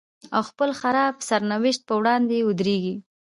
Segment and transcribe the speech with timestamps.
[0.35, 2.95] او خپل خراب سرنوشت په وړاندې ودرېږي.